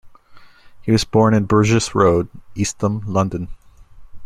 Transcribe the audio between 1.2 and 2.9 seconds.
in Burges Road, East